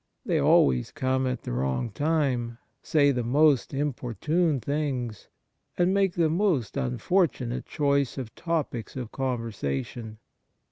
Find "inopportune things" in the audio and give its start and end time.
3.71-5.27